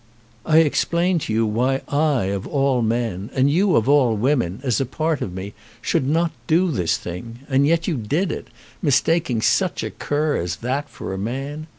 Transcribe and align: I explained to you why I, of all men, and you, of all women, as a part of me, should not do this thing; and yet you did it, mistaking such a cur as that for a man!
I 0.47 0.57
explained 0.61 1.21
to 1.21 1.33
you 1.33 1.45
why 1.45 1.81
I, 1.87 2.23
of 2.23 2.47
all 2.47 2.81
men, 2.81 3.29
and 3.35 3.51
you, 3.51 3.75
of 3.75 3.87
all 3.87 4.15
women, 4.17 4.59
as 4.63 4.81
a 4.81 4.85
part 4.87 5.21
of 5.21 5.31
me, 5.31 5.53
should 5.79 6.07
not 6.07 6.31
do 6.47 6.71
this 6.71 6.97
thing; 6.97 7.41
and 7.47 7.67
yet 7.67 7.87
you 7.87 7.97
did 7.97 8.31
it, 8.31 8.47
mistaking 8.81 9.43
such 9.43 9.83
a 9.83 9.91
cur 9.91 10.37
as 10.37 10.55
that 10.55 10.89
for 10.89 11.13
a 11.13 11.19
man! 11.19 11.67